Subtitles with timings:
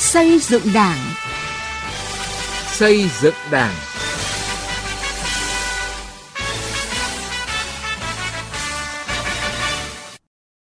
[0.00, 0.98] Xây dựng Đảng.
[2.66, 3.74] Xây dựng Đảng.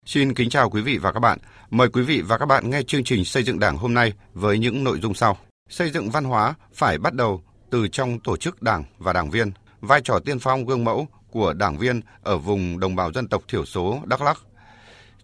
[0.05, 1.39] Xin kính chào quý vị và các bạn.
[1.69, 4.59] Mời quý vị và các bạn nghe chương trình Xây dựng Đảng hôm nay với
[4.59, 5.37] những nội dung sau.
[5.69, 9.51] Xây dựng văn hóa phải bắt đầu từ trong tổ chức Đảng và đảng viên,
[9.81, 13.41] vai trò tiên phong gương mẫu của đảng viên ở vùng đồng bào dân tộc
[13.47, 14.37] thiểu số Đắk Lắk.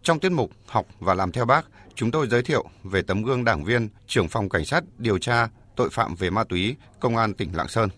[0.03, 1.65] Trong tiết mục Học và làm theo bác,
[1.97, 5.47] chúng tôi giới thiệu về tấm gương đảng viên, trưởng phòng cảnh sát điều tra
[5.75, 7.89] tội phạm về ma túy, Công an tỉnh Lạng Sơn.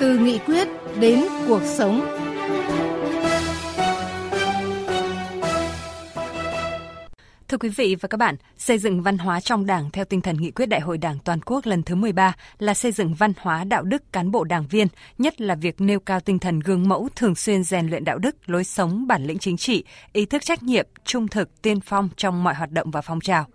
[0.00, 0.68] Từ nghị quyết
[1.00, 2.31] đến cuộc sống.
[7.52, 10.36] Thưa quý vị và các bạn, xây dựng văn hóa trong Đảng theo tinh thần
[10.36, 13.64] nghị quyết Đại hội Đảng toàn quốc lần thứ 13 là xây dựng văn hóa
[13.64, 14.86] đạo đức cán bộ đảng viên,
[15.18, 18.36] nhất là việc nêu cao tinh thần gương mẫu thường xuyên rèn luyện đạo đức,
[18.46, 22.44] lối sống, bản lĩnh chính trị, ý thức trách nhiệm, trung thực, tiên phong trong
[22.44, 23.46] mọi hoạt động và phong trào.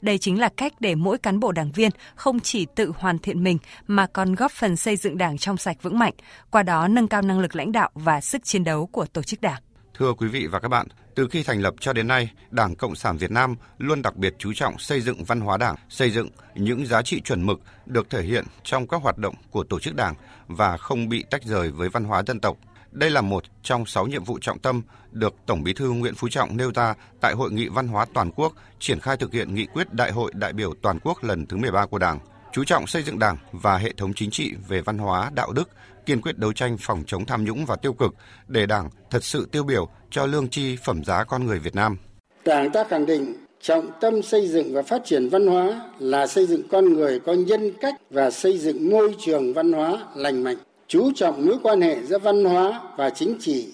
[0.00, 3.44] Đây chính là cách để mỗi cán bộ đảng viên không chỉ tự hoàn thiện
[3.44, 6.14] mình mà còn góp phần xây dựng Đảng trong sạch vững mạnh,
[6.50, 9.40] qua đó nâng cao năng lực lãnh đạo và sức chiến đấu của tổ chức
[9.40, 9.62] Đảng.
[9.94, 12.94] Thưa quý vị và các bạn, từ khi thành lập cho đến nay, Đảng Cộng
[12.94, 16.28] sản Việt Nam luôn đặc biệt chú trọng xây dựng văn hóa Đảng, xây dựng
[16.54, 19.94] những giá trị chuẩn mực được thể hiện trong các hoạt động của tổ chức
[19.94, 20.14] Đảng
[20.46, 22.56] và không bị tách rời với văn hóa dân tộc.
[22.90, 26.28] Đây là một trong sáu nhiệm vụ trọng tâm được Tổng Bí thư Nguyễn Phú
[26.28, 29.66] Trọng nêu ra tại Hội nghị Văn hóa Toàn quốc triển khai thực hiện nghị
[29.66, 32.18] quyết Đại hội đại biểu toàn quốc lần thứ 13 của Đảng,
[32.52, 35.70] chú trọng xây dựng Đảng và hệ thống chính trị về văn hóa, đạo đức,
[36.06, 38.14] kiên quyết đấu tranh phòng chống tham nhũng và tiêu cực
[38.48, 41.96] để Đảng thật sự tiêu biểu cho lương tri phẩm giá con người Việt Nam.
[42.44, 46.46] Đảng ta khẳng định trọng tâm xây dựng và phát triển văn hóa là xây
[46.46, 50.56] dựng con người có nhân cách và xây dựng môi trường văn hóa lành mạnh,
[50.88, 53.72] chú trọng mối quan hệ giữa văn hóa và chính trị,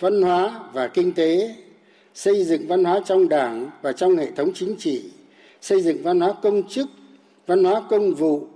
[0.00, 1.54] văn hóa và kinh tế,
[2.14, 5.04] xây dựng văn hóa trong Đảng và trong hệ thống chính trị,
[5.60, 6.86] xây dựng văn hóa công chức,
[7.46, 8.48] văn hóa công vụ,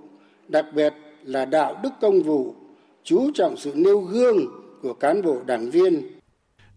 [0.48, 2.54] đặc biệt là đạo đức công vụ
[3.04, 4.36] chú trọng sự nêu gương
[4.82, 6.18] của cán bộ đảng viên.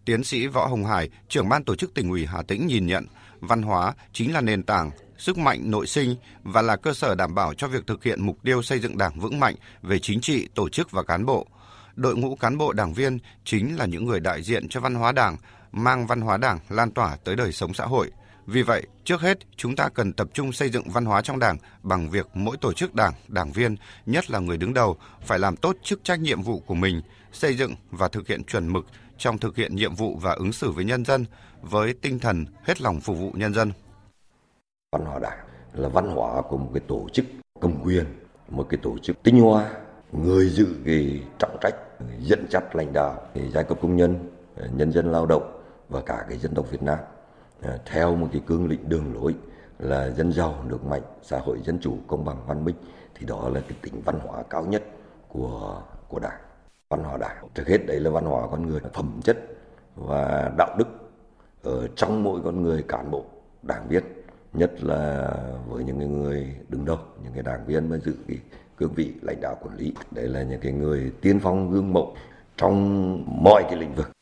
[0.04, 3.06] Tiến sĩ Võ Hồng Hải, trưởng ban tổ chức tỉnh ủy Hà Tĩnh nhìn nhận,
[3.40, 7.34] văn hóa chính là nền tảng, sức mạnh nội sinh và là cơ sở đảm
[7.34, 10.48] bảo cho việc thực hiện mục tiêu xây dựng Đảng vững mạnh về chính trị,
[10.54, 11.46] tổ chức và cán bộ.
[11.94, 15.12] Đội ngũ cán bộ đảng viên chính là những người đại diện cho văn hóa
[15.12, 15.36] Đảng,
[15.72, 18.10] mang văn hóa Đảng lan tỏa tới đời sống xã hội–
[18.46, 21.56] vì vậy, trước hết, chúng ta cần tập trung xây dựng văn hóa trong Đảng
[21.82, 25.56] bằng việc mỗi tổ chức Đảng, đảng viên, nhất là người đứng đầu, phải làm
[25.56, 28.86] tốt chức trách nhiệm vụ của mình, xây dựng và thực hiện chuẩn mực
[29.18, 31.24] trong thực hiện nhiệm vụ và ứng xử với nhân dân
[31.62, 33.72] với tinh thần hết lòng phục vụ nhân dân.
[34.92, 35.38] Văn hóa Đảng
[35.72, 37.24] là văn hóa của một cái tổ chức
[37.60, 38.04] cầm quyền,
[38.48, 39.70] một cái tổ chức tinh hoa,
[40.12, 41.74] người giữ cái trọng trách
[42.20, 44.30] dẫn dắt lãnh đạo giai cấp công nhân,
[44.72, 46.98] nhân dân lao động và cả cái dân tộc Việt Nam
[47.64, 49.34] À, theo một cái cương lĩnh đường lối
[49.78, 52.76] là dân giàu, nước mạnh, xã hội, dân chủ, công bằng, văn minh,
[53.14, 54.82] thì đó là cái tính văn hóa cao nhất
[55.28, 56.40] của của đảng,
[56.90, 57.48] văn hóa đảng.
[57.54, 59.36] Trước hết đấy là văn hóa con người, phẩm chất
[59.96, 60.88] và đạo đức
[61.62, 63.24] ở trong mỗi con người cán bộ,
[63.62, 64.04] đảng viên,
[64.52, 65.32] nhất là
[65.68, 68.38] với những người đứng đầu, những cái đảng viên mà giữ cái
[68.76, 69.94] cương vị lãnh đạo quản lý.
[70.10, 72.14] Đấy là những cái người tiên phong gương mẫu
[72.56, 74.13] trong mọi cái lĩnh vực.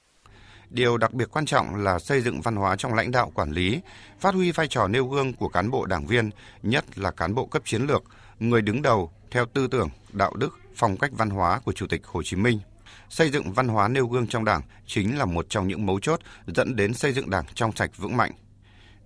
[0.72, 3.80] Điều đặc biệt quan trọng là xây dựng văn hóa trong lãnh đạo quản lý,
[4.20, 6.30] phát huy vai trò nêu gương của cán bộ đảng viên,
[6.62, 8.02] nhất là cán bộ cấp chiến lược,
[8.38, 12.06] người đứng đầu theo tư tưởng, đạo đức, phong cách văn hóa của Chủ tịch
[12.06, 12.60] Hồ Chí Minh.
[13.08, 16.20] Xây dựng văn hóa nêu gương trong Đảng chính là một trong những mấu chốt
[16.46, 18.32] dẫn đến xây dựng Đảng trong sạch vững mạnh.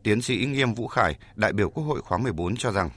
[0.02, 2.90] Tiến sĩ Nghiêm Vũ Khải, đại biểu Quốc hội khóa 14 cho rằng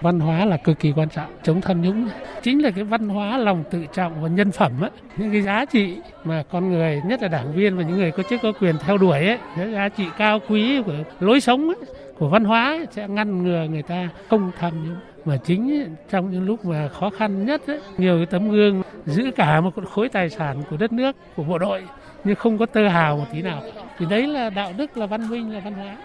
[0.00, 2.08] văn hóa là cực kỳ quan trọng chống tham nhũng.
[2.42, 4.90] Chính là cái văn hóa lòng tự trọng và nhân phẩm ấy.
[5.16, 8.22] những cái giá trị mà con người nhất là đảng viên và những người có
[8.22, 11.76] chức có quyền theo đuổi ấy, cái giá trị cao quý của lối sống ấy,
[12.18, 14.96] của văn hóa ấy, sẽ ngăn ngừa người ta không tham nhũng.
[15.24, 19.30] Mà chính trong những lúc mà khó khăn nhất ấy, nhiều cái tấm gương giữ
[19.36, 21.82] cả một khối tài sản của đất nước của bộ đội
[22.24, 23.62] nhưng không có tơ hào một tí nào.
[23.98, 25.96] Thì đấy là đạo đức là văn minh là văn hóa.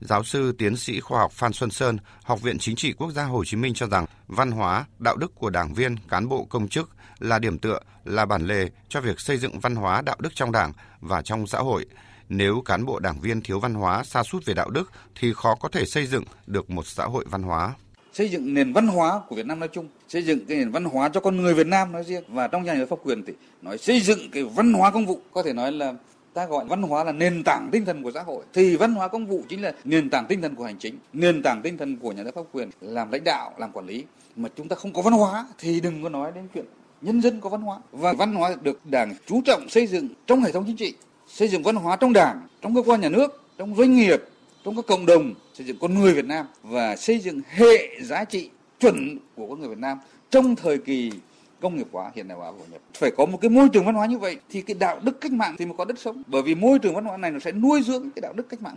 [0.00, 3.24] Giáo sư tiến sĩ khoa học Phan Xuân Sơn, Học viện Chính trị Quốc gia
[3.24, 6.68] Hồ Chí Minh cho rằng văn hóa, đạo đức của đảng viên, cán bộ công
[6.68, 10.34] chức là điểm tựa, là bản lề cho việc xây dựng văn hóa đạo đức
[10.34, 11.86] trong đảng và trong xã hội.
[12.28, 15.54] Nếu cán bộ đảng viên thiếu văn hóa, xa sút về đạo đức thì khó
[15.54, 17.74] có thể xây dựng được một xã hội văn hóa
[18.12, 20.84] xây dựng nền văn hóa của Việt Nam nói chung, xây dựng cái nền văn
[20.84, 23.32] hóa cho con người Việt Nam nói riêng và trong nhà nước pháp quyền thì
[23.62, 25.94] nói xây dựng cái văn hóa công vụ có thể nói là
[26.34, 28.44] ta gọi văn hóa là nền tảng tinh thần của xã hội.
[28.52, 31.42] Thì văn hóa công vụ chính là nền tảng tinh thần của hành chính nền
[31.42, 34.04] tảng tinh thần của nhà nước pháp quyền làm lãnh đạo làm quản lý.
[34.36, 36.64] Mà chúng ta không có văn hóa thì đừng có nói đến chuyện
[37.00, 37.78] nhân dân có văn hóa.
[37.92, 40.94] Và văn hóa được đảng chú trọng xây dựng trong hệ thống chính trị
[41.28, 44.22] xây dựng văn hóa trong đảng trong cơ quan nhà nước trong doanh nghiệp,
[44.64, 48.24] trong các cộng đồng xây dựng con người Việt Nam và xây dựng hệ giá
[48.24, 48.50] trị
[48.80, 49.98] chuẩn của con người Việt Nam
[50.30, 51.12] trong thời kỳ
[51.60, 52.80] công nghiệp hóa hiện đại hóa của nhập.
[52.94, 55.32] Phải có một cái môi trường văn hóa như vậy thì cái đạo đức cách
[55.32, 56.22] mạng thì mới có đất sống.
[56.26, 58.62] Bởi vì môi trường văn hóa này nó sẽ nuôi dưỡng cái đạo đức cách
[58.62, 58.76] mạng.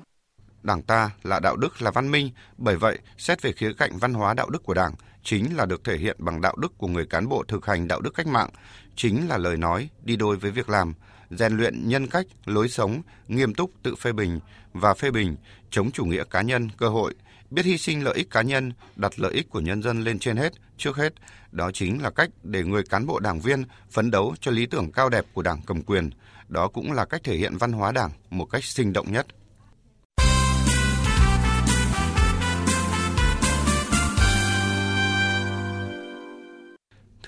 [0.63, 4.13] Đảng ta là đạo đức là văn minh, bởi vậy xét về khía cạnh văn
[4.13, 4.93] hóa đạo đức của Đảng
[5.23, 8.01] chính là được thể hiện bằng đạo đức của người cán bộ thực hành đạo
[8.01, 8.49] đức cách mạng,
[8.95, 10.93] chính là lời nói đi đôi với việc làm,
[11.37, 14.39] rèn luyện nhân cách, lối sống, nghiêm túc tự phê bình
[14.73, 15.35] và phê bình,
[15.69, 17.13] chống chủ nghĩa cá nhân, cơ hội,
[17.49, 20.37] biết hy sinh lợi ích cá nhân, đặt lợi ích của nhân dân lên trên
[20.37, 21.13] hết, trước hết.
[21.51, 24.91] Đó chính là cách để người cán bộ đảng viên phấn đấu cho lý tưởng
[24.91, 26.09] cao đẹp của đảng cầm quyền.
[26.47, 29.27] Đó cũng là cách thể hiện văn hóa đảng một cách sinh động nhất.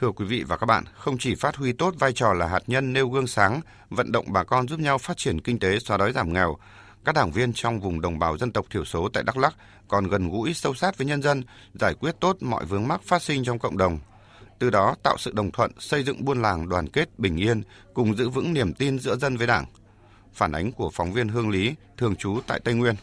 [0.06, 2.64] Thưa quý vị và các bạn, không chỉ phát huy tốt vai trò là hạt
[2.68, 5.98] nhân nêu gương sáng, vận động bà con giúp nhau phát triển kinh tế xóa
[5.98, 6.58] đói giảm nghèo,
[7.06, 9.56] các đảng viên trong vùng đồng bào dân tộc thiểu số tại Đắk Lắk
[9.88, 11.44] còn gần gũi sâu sát với nhân dân,
[11.74, 14.00] giải quyết tốt mọi vướng mắc phát sinh trong cộng đồng.
[14.60, 17.64] Từ đó tạo sự đồng thuận, xây dựng buôn làng đoàn kết bình yên,
[17.94, 19.66] cùng giữ vững niềm tin giữa dân với Đảng.
[20.34, 22.96] Phản ánh của phóng viên Hương Lý, thường trú tại Tây Nguyên.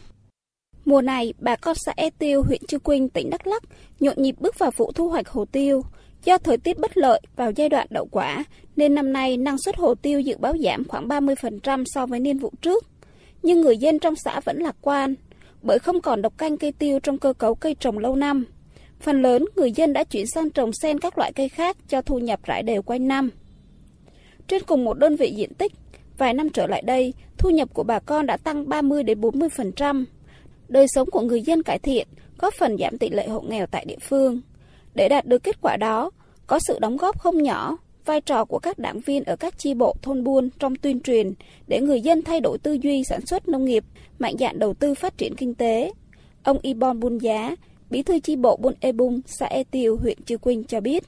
[0.85, 3.63] Mùa này, bà con xã E Tiêu, huyện Chư Quynh, tỉnh Đắk Lắk
[3.99, 5.83] nhộn nhịp bước vào vụ thu hoạch hồ tiêu.
[6.23, 8.43] Do thời tiết bất lợi vào giai đoạn đậu quả,
[8.75, 12.37] nên năm nay năng suất hồ tiêu dự báo giảm khoảng 30% so với niên
[12.37, 12.85] vụ trước.
[13.43, 15.15] Nhưng người dân trong xã vẫn lạc quan,
[15.61, 18.45] bởi không còn độc canh cây tiêu trong cơ cấu cây trồng lâu năm.
[18.99, 22.19] Phần lớn người dân đã chuyển sang trồng xen các loại cây khác cho thu
[22.19, 23.29] nhập rải đều quanh năm.
[24.47, 25.71] Trên cùng một đơn vị diện tích,
[26.17, 30.05] vài năm trở lại đây, thu nhập của bà con đã tăng 30 đến 40%.
[30.67, 33.85] Đời sống của người dân cải thiện, góp phần giảm tỷ lệ hộ nghèo tại
[33.85, 34.41] địa phương.
[34.95, 36.11] Để đạt được kết quả đó,
[36.47, 39.73] có sự đóng góp không nhỏ, vai trò của các đảng viên ở các chi
[39.73, 41.33] bộ thôn buôn trong tuyên truyền
[41.67, 43.83] để người dân thay đổi tư duy sản xuất nông nghiệp,
[44.19, 45.91] mạnh dạn đầu tư phát triển kinh tế.
[46.43, 47.55] Ông Ibon Bun Giá,
[47.89, 51.03] bí thư chi bộ Buôn E Bung, xã E Tiêu, huyện Chư Quynh cho biết.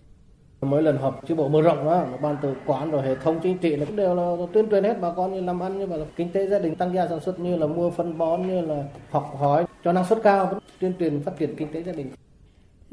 [0.62, 3.58] Mỗi lần họp chi bộ mở rộng đó, ban từ quản rồi hệ thống chính
[3.58, 6.32] trị là đều là tuyên truyền hết bà con như làm ăn như là kinh
[6.32, 9.36] tế gia đình tăng gia sản xuất như là mua phân bón như là học
[9.40, 12.12] hỏi cho năng suất cao tuyên truyền phát triển kinh tế gia đình.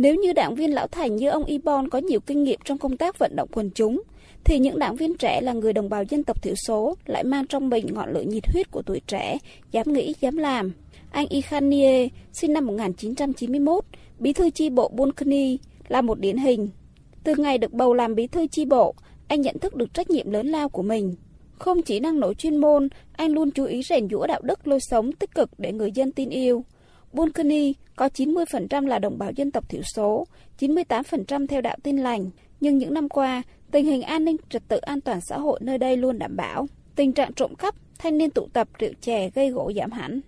[0.02, 2.96] Nếu như đảng viên lão thành như ông Ibon có nhiều kinh nghiệm trong công
[2.96, 4.02] tác vận động quần chúng,
[4.44, 7.46] thì những đảng viên trẻ là người đồng bào dân tộc thiểu số lại mang
[7.46, 9.38] trong mình ngọn lửa nhiệt huyết của tuổi trẻ,
[9.70, 10.72] dám nghĩ, dám làm.
[11.10, 13.84] Anh Ikhanie, sinh năm 1991,
[14.18, 15.10] bí thư chi bộ Buôn
[15.88, 16.68] là một điển hình.
[17.24, 18.94] Từ ngày được bầu làm bí thư chi bộ,
[19.28, 21.14] anh nhận thức được trách nhiệm lớn lao của mình.
[21.58, 24.80] Không chỉ năng nổ chuyên môn, anh luôn chú ý rèn giũa đạo đức lối
[24.80, 26.64] sống tích cực để người dân tin yêu.
[27.12, 27.30] Buôn
[27.96, 30.26] có 90% là đồng bào dân tộc thiểu số,
[30.58, 32.30] 98% theo đạo tin lành,
[32.60, 35.78] nhưng những năm qua, tình hình an ninh trật tự an toàn xã hội nơi
[35.78, 36.66] đây luôn đảm bảo.
[36.96, 40.20] Tình trạng trộm cắp, thanh niên tụ tập rượu chè gây gỗ giảm hẳn.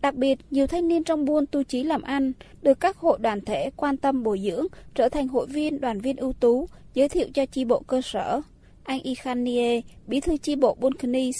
[0.00, 2.32] Đặc biệt, nhiều thanh niên trong buôn tu trí làm ăn,
[2.62, 6.16] được các hội đoàn thể quan tâm bồi dưỡng, trở thành hội viên, đoàn viên
[6.16, 8.40] ưu tú, giới thiệu cho chi bộ cơ sở.
[8.84, 10.92] Anh Ikhanie, bí thư chi bộ Buôn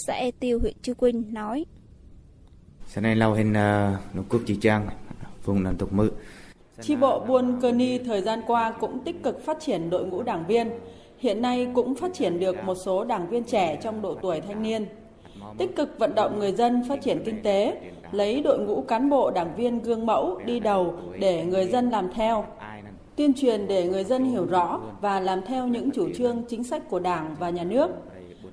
[0.07, 1.65] xã E Tiêu, huyện Chư Quynh, nói.
[2.95, 4.87] Sau này lâu hình ờ, nông cúp chỉ trang,
[5.45, 6.11] vùng nằm tục mự.
[6.81, 10.23] Chi bộ Buôn Cơ Ni thời gian qua cũng tích cực phát triển đội ngũ
[10.23, 10.69] đảng viên.
[11.17, 14.63] Hiện nay cũng phát triển được một số đảng viên trẻ trong độ tuổi thanh
[14.63, 14.85] niên.
[15.57, 17.77] Tích cực vận động người dân phát triển kinh tế,
[18.11, 22.09] lấy đội ngũ cán bộ đảng viên gương mẫu đi đầu để người dân làm
[22.13, 22.45] theo.
[23.15, 26.89] Tuyên truyền để người dân hiểu rõ và làm theo những chủ trương chính sách
[26.89, 27.89] của Đảng và Nhà nước.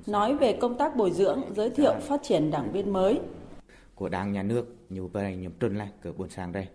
[0.07, 3.21] Nói về công tác bồi dưỡng, giới thiệu phát triển đảng viên mới.
[4.01, 6.67] Của Đảng, Nhà nước, nhiều bên nhóm trần lại cửa buôn sang đây.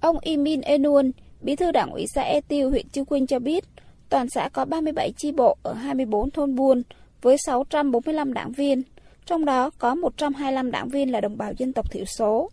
[0.00, 1.10] Ông Imin Enun,
[1.40, 3.64] bí thư đảng ủy xã E Tiêu, huyện Chư Quynh cho biết,
[4.08, 6.82] toàn xã có 37 chi bộ ở 24 thôn buôn
[7.22, 8.82] với 645 đảng viên,
[9.24, 12.50] trong đó có 125 đảng viên là đồng bào dân tộc thiểu số.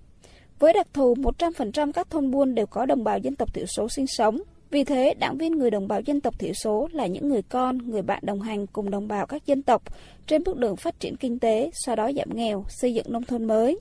[0.60, 3.89] Với đặc thù 100% các thôn buôn đều có đồng bào dân tộc thiểu số
[3.89, 4.41] sinh sống.
[4.74, 7.77] Vì thế, đảng viên người đồng bào dân tộc thiểu số là những người con,
[7.77, 9.82] người bạn đồng hành cùng đồng bào các dân tộc
[10.27, 13.46] trên bước đường phát triển kinh tế, sau đó giảm nghèo, xây dựng nông thôn
[13.46, 13.80] mới.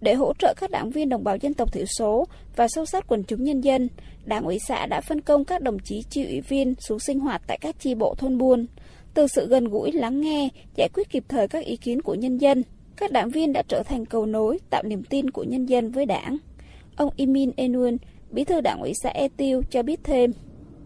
[0.00, 2.24] Để hỗ trợ các đảng viên đồng bào dân tộc thiểu số
[2.56, 3.88] và sâu sát quần chúng nhân dân,
[4.24, 7.42] Đảng ủy xã đã phân công các đồng chí chi ủy viên xuống sinh hoạt
[7.46, 8.66] tại các chi bộ thôn buôn.
[9.14, 12.38] Từ sự gần gũi lắng nghe, giải quyết kịp thời các ý kiến của nhân
[12.38, 12.62] dân,
[12.96, 16.06] các đảng viên đã trở thành cầu nối tạo niềm tin của nhân dân với
[16.06, 16.36] đảng.
[16.96, 17.96] Ông Imin Enun,
[18.32, 20.32] bí thư đảng ủy xã E Tiêu cho biết thêm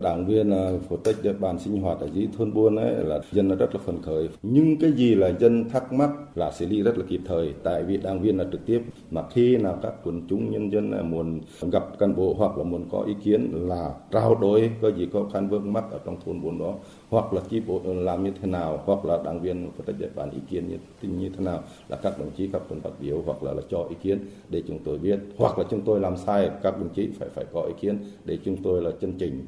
[0.01, 3.21] đảng viên à, phụ trách địa bàn sinh hoạt ở dưới thôn buôn ấy là
[3.33, 4.29] dân rất là phấn khởi.
[4.43, 7.83] Nhưng cái gì là dân thắc mắc là xử lý rất là kịp thời tại
[7.83, 8.83] vì đảng viên là trực tiếp.
[9.11, 11.41] Mà khi nào các quần chúng nhân dân à, muốn
[11.73, 15.21] gặp cán bộ hoặc là muốn có ý kiến là trao đổi có gì khó
[15.33, 16.75] khăn vướng mắc ở trong thôn buôn đó
[17.11, 19.97] hoặc là chi bộ ờ, làm như thế nào hoặc là đảng viên phụ trách
[19.99, 22.91] địa bàn ý kiến như, như thế nào là các đồng chí các phần phát
[23.01, 25.19] biểu hoặc là, là cho ý kiến để chúng tôi biết.
[25.37, 28.39] Hoặc là chúng tôi làm sai các đồng chí phải phải có ý kiến để
[28.45, 29.47] chúng tôi là chân chỉnh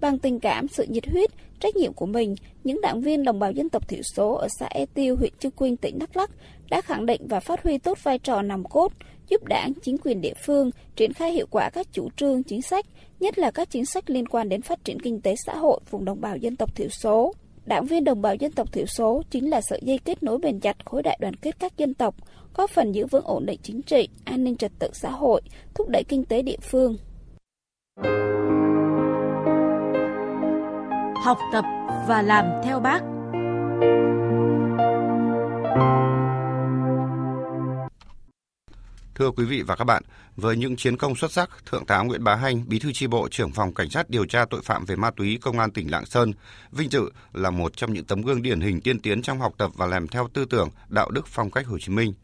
[0.00, 2.34] Bằng tình cảm, sự nhiệt huyết, trách nhiệm của mình,
[2.64, 5.50] những đảng viên đồng bào dân tộc thiểu số ở xã E Tiêu, huyện Chư
[5.50, 6.30] Quynh, tỉnh Đắk Lắk
[6.70, 8.92] đã khẳng định và phát huy tốt vai trò nòng cốt,
[9.28, 12.86] giúp đảng, chính quyền địa phương triển khai hiệu quả các chủ trương, chính sách,
[13.20, 16.04] nhất là các chính sách liên quan đến phát triển kinh tế xã hội vùng
[16.04, 17.34] đồng bào dân tộc thiểu số.
[17.64, 20.60] Đảng viên đồng bào dân tộc thiểu số chính là sợi dây kết nối bền
[20.60, 22.14] chặt khối đại đoàn kết các dân tộc,
[22.52, 25.42] có phần giữ vững ổn định chính trị, an ninh trật tự xã hội,
[25.74, 26.96] thúc đẩy kinh tế địa phương.
[31.26, 31.64] Học tập
[32.08, 33.00] và làm theo bác.
[39.14, 40.02] Thưa quý vị và các bạn,
[40.36, 43.28] với những chiến công xuất sắc, Thượng tá Nguyễn Bá Hanh, Bí thư chi bộ
[43.30, 46.06] trưởng phòng Cảnh sát điều tra tội phạm về ma túy Công an tỉnh Lạng
[46.06, 46.32] Sơn,
[46.72, 49.70] vinh dự là một trong những tấm gương điển hình tiên tiến trong học tập
[49.74, 52.14] và làm theo tư tưởng, đạo đức phong cách Hồ Chí Minh.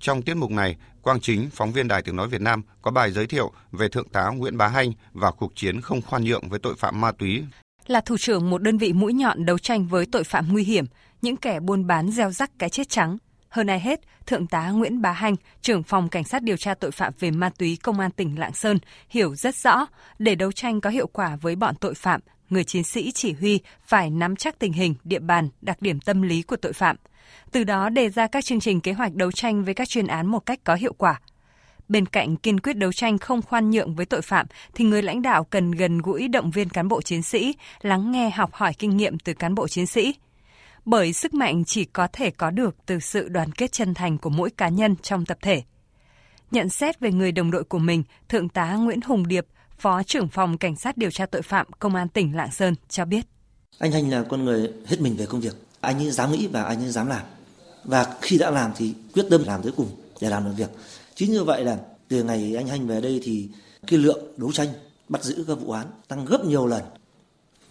[0.00, 3.12] Trong tiết mục này, Quang Chính, phóng viên Đài Tiếng Nói Việt Nam có bài
[3.12, 6.58] giới thiệu về Thượng tá Nguyễn Bá Hanh và cuộc chiến không khoan nhượng với
[6.58, 7.44] tội phạm ma túy.
[7.86, 10.86] Là thủ trưởng một đơn vị mũi nhọn đấu tranh với tội phạm nguy hiểm,
[11.22, 15.02] những kẻ buôn bán gieo rắc cái chết trắng, hơn ai hết, Thượng tá Nguyễn
[15.02, 18.10] Bá Hành trưởng phòng Cảnh sát điều tra tội phạm về ma túy Công an
[18.10, 18.78] tỉnh Lạng Sơn,
[19.08, 19.86] hiểu rất rõ,
[20.18, 23.60] để đấu tranh có hiệu quả với bọn tội phạm, người chiến sĩ chỉ huy
[23.86, 26.96] phải nắm chắc tình hình, địa bàn, đặc điểm tâm lý của tội phạm.
[27.52, 30.26] Từ đó đề ra các chương trình kế hoạch đấu tranh với các chuyên án
[30.26, 31.20] một cách có hiệu quả.
[31.88, 35.22] Bên cạnh kiên quyết đấu tranh không khoan nhượng với tội phạm, thì người lãnh
[35.22, 38.96] đạo cần gần gũi động viên cán bộ chiến sĩ, lắng nghe học hỏi kinh
[38.96, 40.14] nghiệm từ cán bộ chiến sĩ–
[40.86, 44.30] bởi sức mạnh chỉ có thể có được từ sự đoàn kết chân thành của
[44.30, 45.62] mỗi cá nhân trong tập thể.
[46.50, 49.46] Nhận xét về người đồng đội của mình, Thượng tá Nguyễn Hùng Điệp,
[49.78, 53.04] Phó trưởng phòng Cảnh sát điều tra tội phạm Công an tỉnh Lạng Sơn cho
[53.04, 53.26] biết.
[53.78, 55.54] Anh Thanh là con người hết mình về công việc.
[55.80, 57.22] Anh ấy dám nghĩ và anh ấy dám làm.
[57.84, 59.88] Và khi đã làm thì quyết tâm làm tới cùng
[60.20, 60.70] để làm được việc.
[61.16, 63.48] Chính như vậy là từ ngày anh Hành về đây thì
[63.86, 64.68] cái lượng đấu tranh
[65.08, 66.82] bắt giữ các vụ án tăng gấp nhiều lần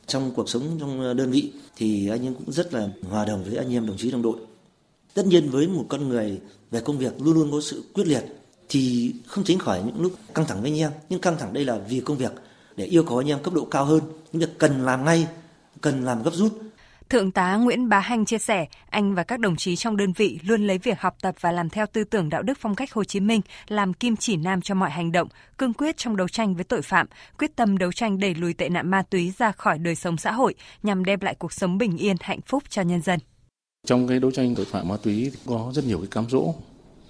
[0.08, 3.56] trong cuộc sống trong đơn vị thì anh em cũng rất là hòa đồng với
[3.56, 4.38] anh em đồng chí đồng đội.
[5.14, 6.40] Tất nhiên với một con người
[6.72, 8.24] về công việc luôn luôn có sự quyết liệt
[8.70, 10.92] thì không tránh khỏi những lúc căng thẳng với anh em.
[11.10, 12.32] Nhưng căng thẳng đây là vì công việc
[12.75, 14.02] để yêu cầu anh em cấp độ cao hơn.
[14.32, 15.28] Những việc cần làm ngay,
[15.82, 16.60] cần làm gấp rút
[17.10, 20.40] Thượng tá Nguyễn Bá Hành chia sẻ, anh và các đồng chí trong đơn vị
[20.44, 23.04] luôn lấy việc học tập và làm theo tư tưởng đạo đức phong cách Hồ
[23.04, 26.56] Chí Minh làm kim chỉ nam cho mọi hành động, cương quyết trong đấu tranh
[26.56, 27.08] với tội phạm,
[27.40, 30.32] quyết tâm đấu tranh đẩy lùi tệ nạn ma túy ra khỏi đời sống xã
[30.32, 33.20] hội nhằm đem lại cuộc sống bình yên, hạnh phúc cho nhân dân.
[33.88, 36.54] Trong cái đấu tranh tội phạm ma túy có rất nhiều cái cám dỗ.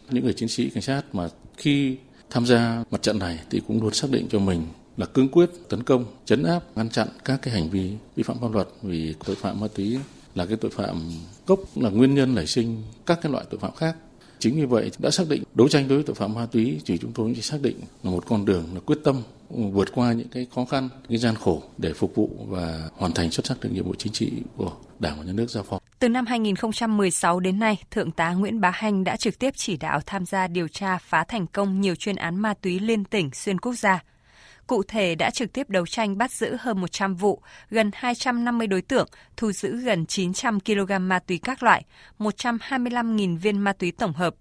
[0.09, 1.97] Những người chiến sĩ cảnh sát mà khi
[2.29, 4.65] tham gia mặt trận này thì cũng luôn xác định cho mình
[4.97, 8.37] là cương quyết tấn công, chấn áp, ngăn chặn các cái hành vi vi phạm
[8.41, 9.99] pháp luật vì tội phạm ma túy
[10.35, 11.11] là cái tội phạm
[11.47, 13.95] gốc là nguyên nhân nảy sinh các cái loại tội phạm khác.
[14.39, 16.97] Chính vì vậy đã xác định đấu tranh đối với tội phạm ma túy thì
[16.97, 20.27] chúng tôi chỉ xác định là một con đường là quyết tâm vượt qua những
[20.27, 23.69] cái khó khăn, cái gian khổ để phục vụ và hoàn thành xuất sắc được
[23.73, 25.79] nhiệm vụ chính trị của Đảng và Nhà nước giao phó.
[25.99, 29.99] Từ năm 2016 đến nay, Thượng tá Nguyễn Bá Hành đã trực tiếp chỉ đạo
[30.05, 33.59] tham gia điều tra phá thành công nhiều chuyên án ma túy liên tỉnh xuyên
[33.59, 34.03] quốc gia
[34.67, 38.81] cụ thể đã trực tiếp đấu tranh bắt giữ hơn 100 vụ, gần 250 đối
[38.81, 39.07] tượng,
[39.37, 41.83] thu giữ gần 900 kg ma túy các loại,
[42.19, 44.35] 125.000 viên ma túy tổng hợp.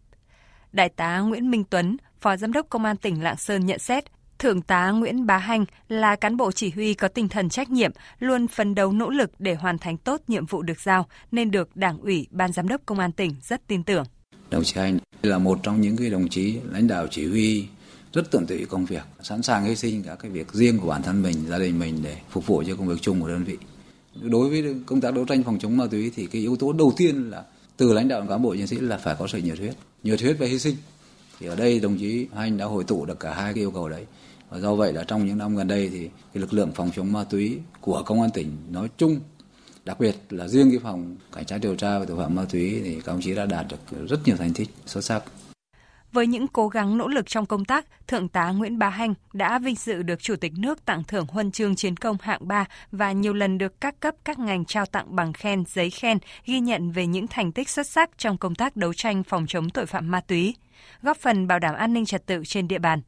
[0.72, 4.04] Đại tá Nguyễn Minh Tuấn, Phó Giám đốc Công an tỉnh Lạng Sơn nhận xét,
[4.38, 7.90] Thượng tá Nguyễn Bá hành là cán bộ chỉ huy có tinh thần trách nhiệm,
[8.18, 11.76] luôn phấn đấu nỗ lực để hoàn thành tốt nhiệm vụ được giao, nên được
[11.76, 14.04] Đảng ủy, Ban Giám đốc Công an tỉnh rất tin tưởng.
[14.50, 17.66] Đồng chí Hành là một trong những cái đồng chí lãnh đạo chỉ huy
[18.14, 21.02] rất tận tụy công việc, sẵn sàng hy sinh cả cái việc riêng của bản
[21.02, 23.56] thân mình, gia đình mình để phục vụ cho công việc chung của đơn vị.
[24.22, 26.92] Đối với công tác đấu tranh phòng chống ma túy thì cái yếu tố đầu
[26.96, 27.44] tiên là
[27.76, 29.74] từ lãnh đạo cán bộ chiến sĩ là phải có sự nhiệt huyết.
[30.02, 30.76] Nhiệt huyết và hy sinh.
[31.40, 33.88] Thì ở đây đồng chí anh đã hội tụ được cả hai cái yêu cầu
[33.88, 34.06] đấy.
[34.50, 37.12] Và do vậy là trong những năm gần đây thì cái lực lượng phòng chống
[37.12, 39.20] ma túy của công an tỉnh nói chung,
[39.84, 42.80] đặc biệt là riêng cái phòng cảnh sát điều tra về tội phạm ma túy
[42.84, 45.24] thì các ông chí đã đạt được rất nhiều thành tích xuất sắc
[46.14, 49.58] với những cố gắng nỗ lực trong công tác, Thượng tá Nguyễn Bá Hanh đã
[49.58, 53.12] vinh dự được Chủ tịch nước tặng thưởng huân chương chiến công hạng 3 và
[53.12, 56.92] nhiều lần được các cấp các ngành trao tặng bằng khen, giấy khen ghi nhận
[56.92, 60.10] về những thành tích xuất sắc trong công tác đấu tranh phòng chống tội phạm
[60.10, 60.54] ma túy,
[61.02, 63.00] góp phần bảo đảm an ninh trật tự trên địa bàn.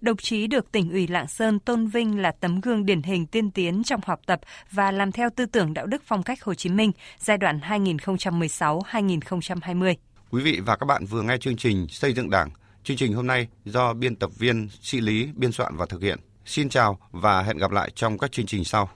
[0.00, 3.50] đồng chí được tỉnh ủy Lạng Sơn tôn vinh là tấm gương điển hình tiên
[3.50, 4.40] tiến trong học tập
[4.70, 9.94] và làm theo tư tưởng đạo đức phong cách Hồ Chí Minh giai đoạn 2016-2020.
[10.30, 12.50] Quý vị và các bạn vừa nghe chương trình Xây dựng Đảng.
[12.84, 16.18] Chương trình hôm nay do biên tập viên Sĩ Lý biên soạn và thực hiện.
[16.44, 18.90] Xin chào và hẹn gặp lại trong các chương trình sau.